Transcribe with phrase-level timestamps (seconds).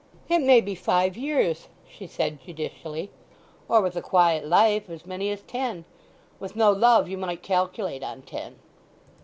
[0.27, 3.11] "It may be five years," she said judicially.
[3.69, 5.85] "Or, with a quiet life, as many as ten.
[6.39, 8.57] With no love you might calculate on ten."